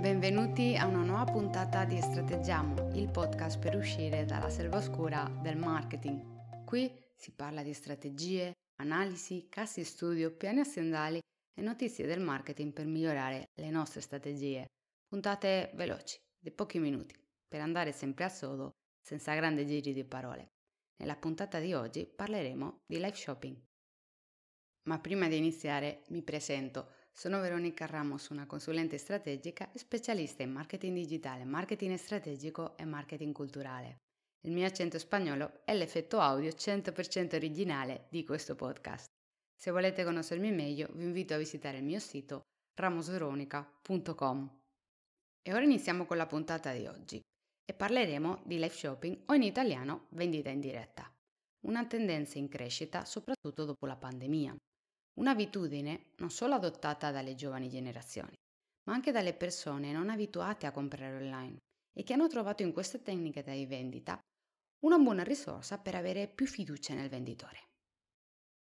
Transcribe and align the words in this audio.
Benvenuti 0.00 0.76
a 0.78 0.86
una 0.86 1.02
nuova 1.02 1.30
puntata 1.30 1.84
di 1.84 2.00
Strateggiamo, 2.00 2.88
il 2.94 3.10
podcast 3.10 3.58
per 3.58 3.76
uscire 3.76 4.24
dalla 4.24 4.48
selva 4.48 4.78
oscura 4.78 5.30
del 5.42 5.58
marketing. 5.58 6.64
Qui 6.64 6.90
si 7.14 7.32
parla 7.32 7.62
di 7.62 7.74
strategie, 7.74 8.54
analisi, 8.80 9.48
casi 9.50 9.84
studio, 9.84 10.34
piani 10.34 10.60
aziendali 10.60 11.18
e 11.18 11.60
notizie 11.60 12.06
del 12.06 12.20
marketing 12.20 12.72
per 12.72 12.86
migliorare 12.86 13.50
le 13.56 13.68
nostre 13.68 14.00
strategie. 14.00 14.68
Puntate 15.06 15.70
veloci, 15.74 16.18
di 16.38 16.50
pochi 16.50 16.78
minuti, 16.78 17.14
per 17.46 17.60
andare 17.60 17.92
sempre 17.92 18.24
a 18.24 18.30
sodo, 18.30 18.70
senza 19.06 19.34
grandi 19.34 19.66
giri 19.66 19.92
di 19.92 20.04
parole. 20.04 20.52
Nella 20.96 21.16
puntata 21.16 21.58
di 21.58 21.74
oggi 21.74 22.06
parleremo 22.06 22.84
di 22.86 22.96
live 22.96 23.14
shopping. 23.14 23.54
Ma 24.84 24.98
prima 24.98 25.28
di 25.28 25.36
iniziare 25.36 26.04
mi 26.08 26.22
presento. 26.22 26.88
Sono 27.12 27.40
Veronica 27.40 27.86
Ramos, 27.86 28.28
una 28.28 28.46
consulente 28.46 28.96
strategica 28.96 29.70
e 29.72 29.78
specialista 29.78 30.42
in 30.42 30.52
marketing 30.52 30.94
digitale, 30.94 31.44
marketing 31.44 31.96
strategico 31.96 32.76
e 32.76 32.84
marketing 32.84 33.34
culturale. 33.34 33.98
Il 34.46 34.52
mio 34.52 34.66
accento 34.66 34.98
spagnolo 34.98 35.60
è 35.64 35.74
l'effetto 35.74 36.18
audio 36.18 36.48
100% 36.48 37.34
originale 37.34 38.06
di 38.08 38.24
questo 38.24 38.54
podcast. 38.54 39.06
Se 39.54 39.70
volete 39.70 40.02
conoscermi 40.02 40.50
meglio, 40.50 40.88
vi 40.94 41.04
invito 41.04 41.34
a 41.34 41.38
visitare 41.38 41.76
il 41.76 41.84
mio 41.84 41.98
sito 41.98 42.40
ramosveronica.com. 42.74 44.58
E 45.42 45.52
ora 45.52 45.64
iniziamo 45.64 46.06
con 46.06 46.16
la 46.16 46.26
puntata 46.26 46.72
di 46.72 46.86
oggi 46.86 47.20
e 47.64 47.74
parleremo 47.74 48.42
di 48.46 48.54
live 48.54 48.70
shopping 48.70 49.22
o 49.26 49.34
in 49.34 49.42
italiano 49.42 50.06
vendita 50.10 50.48
in 50.48 50.60
diretta. 50.60 51.12
Una 51.66 51.84
tendenza 51.84 52.38
in 52.38 52.48
crescita 52.48 53.04
soprattutto 53.04 53.66
dopo 53.66 53.84
la 53.84 53.96
pandemia. 53.96 54.56
Un'abitudine 55.20 56.12
non 56.16 56.30
solo 56.30 56.54
adottata 56.54 57.10
dalle 57.10 57.34
giovani 57.34 57.68
generazioni, 57.68 58.32
ma 58.84 58.94
anche 58.94 59.12
dalle 59.12 59.34
persone 59.34 59.92
non 59.92 60.08
abituate 60.08 60.64
a 60.64 60.72
comprare 60.72 61.14
online 61.14 61.58
e 61.92 62.02
che 62.02 62.14
hanno 62.14 62.26
trovato 62.26 62.62
in 62.62 62.72
queste 62.72 63.02
tecniche 63.02 63.42
di 63.42 63.66
vendita 63.66 64.18
una 64.86 64.96
buona 64.96 65.22
risorsa 65.22 65.78
per 65.78 65.94
avere 65.94 66.26
più 66.26 66.46
fiducia 66.46 66.94
nel 66.94 67.10
venditore. 67.10 67.68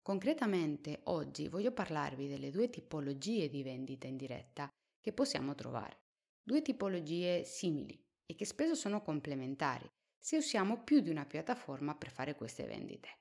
Concretamente 0.01 1.01
oggi 1.03 1.47
voglio 1.47 1.71
parlarvi 1.71 2.27
delle 2.27 2.49
due 2.49 2.71
tipologie 2.71 3.47
di 3.47 3.61
vendita 3.61 4.07
in 4.07 4.17
diretta 4.17 4.67
che 4.99 5.13
possiamo 5.13 5.53
trovare, 5.53 5.99
due 6.41 6.63
tipologie 6.63 7.43
simili 7.43 7.95
e 8.25 8.33
che 8.33 8.45
spesso 8.45 8.73
sono 8.73 9.03
complementari 9.03 9.87
se 10.17 10.37
usiamo 10.37 10.83
più 10.83 10.99
di 11.01 11.11
una 11.11 11.27
piattaforma 11.27 11.93
per 11.95 12.09
fare 12.09 12.33
queste 12.33 12.65
vendite. 12.65 13.18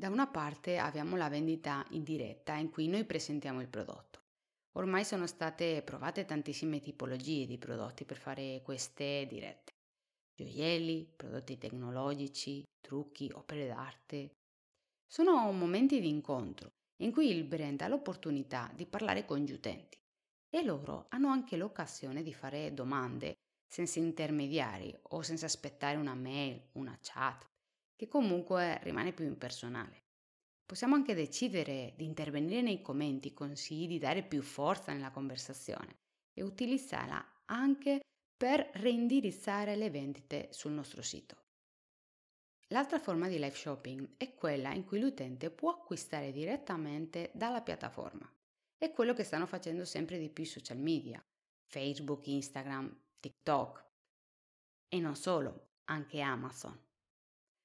Da 0.00 0.08
una 0.08 0.28
parte 0.28 0.78
abbiamo 0.78 1.14
la 1.14 1.28
vendita 1.28 1.84
in 1.90 2.02
diretta 2.04 2.54
in 2.54 2.70
cui 2.70 2.88
noi 2.88 3.04
presentiamo 3.04 3.60
il 3.60 3.68
prodotto. 3.68 4.22
Ormai 4.78 5.04
sono 5.04 5.26
state 5.26 5.82
provate 5.82 6.24
tantissime 6.24 6.80
tipologie 6.80 7.44
di 7.44 7.58
prodotti 7.58 8.06
per 8.06 8.16
fare 8.16 8.62
queste 8.64 9.26
dirette. 9.28 9.74
Gioielli, 10.34 11.06
prodotti 11.14 11.58
tecnologici, 11.58 12.64
trucchi, 12.80 13.30
opere 13.34 13.66
d'arte. 13.66 14.36
Sono 15.06 15.52
momenti 15.52 16.00
di 16.00 16.08
incontro 16.08 16.70
in 17.02 17.12
cui 17.12 17.28
il 17.28 17.44
brand 17.44 17.82
ha 17.82 17.88
l'opportunità 17.88 18.72
di 18.74 18.86
parlare 18.86 19.26
con 19.26 19.40
gli 19.40 19.52
utenti 19.52 19.98
e 20.48 20.62
loro 20.62 21.08
hanno 21.10 21.28
anche 21.28 21.58
l'occasione 21.58 22.22
di 22.22 22.32
fare 22.32 22.72
domande 22.72 23.34
senza 23.68 23.98
intermediari 23.98 24.98
o 25.10 25.20
senza 25.20 25.44
aspettare 25.44 25.98
una 25.98 26.14
mail, 26.14 26.70
una 26.72 26.98
chat 27.02 27.49
che 28.00 28.08
comunque 28.08 28.80
rimane 28.82 29.12
più 29.12 29.26
impersonale. 29.26 30.04
Possiamo 30.64 30.94
anche 30.94 31.12
decidere 31.12 31.92
di 31.98 32.06
intervenire 32.06 32.62
nei 32.62 32.80
commenti, 32.80 33.34
consigli 33.34 33.86
di 33.86 33.98
dare 33.98 34.22
più 34.22 34.40
forza 34.40 34.94
nella 34.94 35.10
conversazione 35.10 35.98
e 36.32 36.42
utilizzarla 36.42 37.42
anche 37.44 38.00
per 38.34 38.70
reindirizzare 38.72 39.76
le 39.76 39.90
vendite 39.90 40.48
sul 40.50 40.72
nostro 40.72 41.02
sito. 41.02 41.36
L'altra 42.68 42.98
forma 42.98 43.28
di 43.28 43.34
live 43.34 43.54
shopping 43.54 44.14
è 44.16 44.34
quella 44.34 44.72
in 44.72 44.86
cui 44.86 44.98
l'utente 44.98 45.50
può 45.50 45.68
acquistare 45.68 46.32
direttamente 46.32 47.30
dalla 47.34 47.60
piattaforma. 47.60 48.26
È 48.78 48.90
quello 48.92 49.12
che 49.12 49.24
stanno 49.24 49.46
facendo 49.46 49.84
sempre 49.84 50.18
di 50.18 50.30
più 50.30 50.44
i 50.44 50.46
social 50.46 50.78
media, 50.78 51.22
Facebook, 51.66 52.26
Instagram, 52.28 52.98
TikTok 53.20 53.84
e 54.88 54.98
non 55.00 55.16
solo, 55.16 55.72
anche 55.84 56.20
Amazon. 56.22 56.88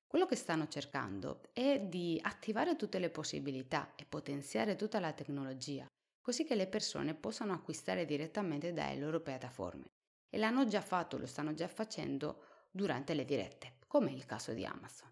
Quello 0.08 0.26
che 0.26 0.36
stanno 0.36 0.68
cercando 0.68 1.42
è 1.52 1.80
di 1.80 2.20
attivare 2.22 2.76
tutte 2.76 3.00
le 3.00 3.10
possibilità 3.10 3.94
e 3.96 4.06
potenziare 4.06 4.76
tutta 4.76 5.00
la 5.00 5.14
tecnologia, 5.14 5.86
così 6.22 6.46
che 6.46 6.56
le 6.56 6.68
persone 6.68 7.16
possano 7.16 7.54
acquistare 7.54 8.06
direttamente 8.06 8.72
dalle 8.74 9.00
loro 9.00 9.20
piattaforme. 9.20 9.86
E 10.30 10.38
l'hanno 10.38 10.66
già 10.68 10.82
fatto, 10.82 11.18
lo 11.18 11.26
stanno 11.26 11.54
già 11.54 11.68
facendo 11.68 12.68
durante 12.72 13.14
le 13.14 13.26
dirette, 13.26 13.78
come 13.88 14.12
il 14.12 14.26
caso 14.26 14.54
di 14.54 14.66
Amazon. 14.66 15.12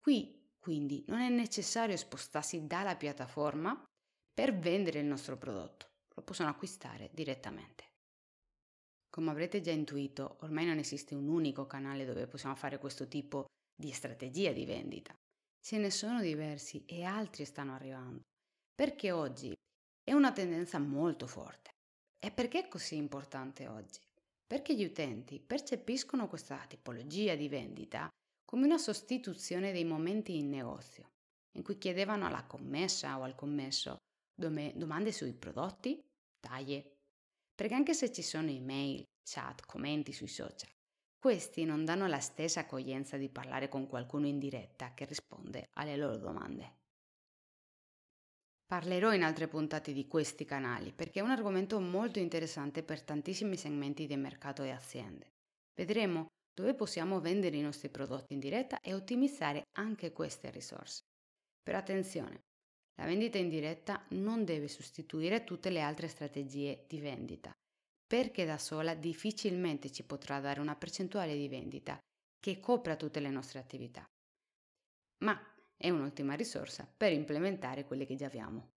Qui, 0.00 0.54
quindi, 0.58 1.04
non 1.08 1.20
è 1.20 1.28
necessario 1.28 1.96
spostarsi 1.96 2.66
dalla 2.66 2.96
piattaforma 2.96 3.84
per 4.32 4.56
vendere 4.56 5.00
il 5.00 5.06
nostro 5.06 5.36
prodotto, 5.36 5.86
lo 6.14 6.22
possono 6.22 6.50
acquistare 6.50 7.10
direttamente. 7.12 7.95
Come 9.08 9.30
avrete 9.30 9.60
già 9.60 9.70
intuito, 9.70 10.36
ormai 10.40 10.66
non 10.66 10.78
esiste 10.78 11.14
un 11.14 11.28
unico 11.28 11.66
canale 11.66 12.04
dove 12.04 12.26
possiamo 12.26 12.54
fare 12.54 12.78
questo 12.78 13.08
tipo 13.08 13.46
di 13.74 13.90
strategia 13.90 14.52
di 14.52 14.64
vendita. 14.64 15.14
Ce 15.60 15.78
ne 15.78 15.90
sono 15.90 16.20
diversi 16.20 16.84
e 16.86 17.02
altri 17.02 17.44
stanno 17.44 17.74
arrivando. 17.74 18.22
Perché 18.74 19.10
oggi 19.10 19.54
è 20.02 20.12
una 20.12 20.32
tendenza 20.32 20.78
molto 20.78 21.26
forte. 21.26 21.70
E 22.18 22.30
perché 22.30 22.64
è 22.64 22.68
così 22.68 22.96
importante 22.96 23.66
oggi? 23.66 24.00
Perché 24.46 24.76
gli 24.76 24.84
utenti 24.84 25.40
percepiscono 25.40 26.28
questa 26.28 26.64
tipologia 26.68 27.34
di 27.34 27.48
vendita 27.48 28.08
come 28.44 28.64
una 28.64 28.78
sostituzione 28.78 29.72
dei 29.72 29.84
momenti 29.84 30.36
in 30.36 30.48
negozio, 30.48 31.10
in 31.56 31.62
cui 31.62 31.78
chiedevano 31.78 32.26
alla 32.26 32.44
commessa 32.44 33.18
o 33.18 33.22
al 33.22 33.34
commesso 33.34 33.96
domande 34.34 35.10
sui 35.12 35.32
prodotti, 35.32 36.00
taglie. 36.38 36.95
Perché 37.56 37.74
anche 37.74 37.94
se 37.94 38.12
ci 38.12 38.20
sono 38.20 38.50
email, 38.50 39.02
chat, 39.24 39.64
commenti 39.64 40.12
sui 40.12 40.28
social, 40.28 40.68
questi 41.18 41.64
non 41.64 41.86
danno 41.86 42.06
la 42.06 42.20
stessa 42.20 42.60
accoglienza 42.60 43.16
di 43.16 43.30
parlare 43.30 43.68
con 43.68 43.86
qualcuno 43.86 44.26
in 44.26 44.38
diretta 44.38 44.92
che 44.92 45.06
risponde 45.06 45.70
alle 45.78 45.96
loro 45.96 46.18
domande. 46.18 46.74
Parlerò 48.66 49.14
in 49.14 49.22
altre 49.22 49.48
puntate 49.48 49.92
di 49.94 50.06
questi 50.06 50.44
canali 50.44 50.92
perché 50.92 51.20
è 51.20 51.22
un 51.22 51.30
argomento 51.30 51.80
molto 51.80 52.18
interessante 52.18 52.82
per 52.82 53.02
tantissimi 53.02 53.56
segmenti 53.56 54.06
di 54.06 54.16
mercato 54.16 54.62
e 54.62 54.70
aziende. 54.70 55.30
Vedremo 55.72 56.26
dove 56.52 56.74
possiamo 56.74 57.20
vendere 57.20 57.56
i 57.56 57.62
nostri 57.62 57.88
prodotti 57.88 58.34
in 58.34 58.40
diretta 58.40 58.80
e 58.80 58.92
ottimizzare 58.92 59.62
anche 59.78 60.12
queste 60.12 60.50
risorse. 60.50 61.00
Però 61.62 61.78
attenzione, 61.78 62.45
la 62.96 63.04
vendita 63.06 63.38
in 63.38 63.48
diretta 63.48 64.04
non 64.10 64.44
deve 64.44 64.68
sostituire 64.68 65.44
tutte 65.44 65.70
le 65.70 65.80
altre 65.80 66.08
strategie 66.08 66.84
di 66.88 66.98
vendita 66.98 67.52
perché 68.06 68.44
da 68.44 68.58
sola 68.58 68.94
difficilmente 68.94 69.90
ci 69.90 70.04
potrà 70.04 70.38
dare 70.38 70.60
una 70.60 70.76
percentuale 70.76 71.34
di 71.36 71.48
vendita 71.48 71.98
che 72.38 72.60
copra 72.60 72.94
tutte 72.94 73.20
le 73.20 73.30
nostre 73.30 73.58
attività. 73.58 74.04
Ma 75.24 75.38
è 75.76 75.90
un'ottima 75.90 76.34
risorsa 76.34 76.88
per 76.96 77.12
implementare 77.12 77.84
quelle 77.84 78.06
che 78.06 78.14
già 78.14 78.26
abbiamo. 78.26 78.74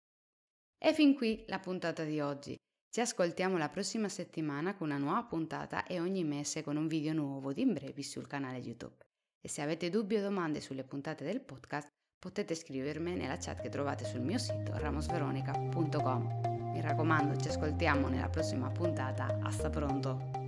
E 0.78 0.94
fin 0.94 1.14
qui 1.14 1.44
la 1.48 1.60
puntata 1.60 2.04
di 2.04 2.20
oggi. 2.20 2.58
Ci 2.92 3.02
ascoltiamo 3.02 3.58
la 3.58 3.70
prossima 3.70 4.10
settimana 4.10 4.76
con 4.76 4.90
una 4.90 4.98
nuova 4.98 5.24
puntata 5.24 5.86
e 5.86 6.00
ogni 6.00 6.24
mese 6.24 6.64
con 6.64 6.76
un 6.76 6.88
video 6.88 7.14
nuovo 7.14 7.54
di 7.54 7.62
in 7.62 7.74
brevi 7.74 8.02
sul 8.02 8.26
canale 8.26 8.58
YouTube. 8.58 9.06
E 9.40 9.48
se 9.48 9.62
avete 9.62 9.92
dubbi 9.92 10.16
o 10.16 10.22
domande 10.22 10.60
sulle 10.60 10.84
puntate 10.84 11.24
del 11.24 11.42
podcast, 11.42 11.88
potete 12.20 12.54
scrivermi 12.54 13.16
nella 13.16 13.38
chat 13.38 13.62
che 13.62 13.70
trovate 13.70 14.04
sul 14.04 14.20
mio 14.20 14.38
sito 14.38 14.78
ramosveronica.com. 14.78 16.72
Mi 16.74 16.82
raccomando, 16.82 17.38
ci 17.38 17.48
ascoltiamo 17.48 18.10
nella 18.10 18.30
prossima 18.30 18.70
puntata. 18.70 19.40
Hasta 19.42 19.70
pronto! 19.70 20.39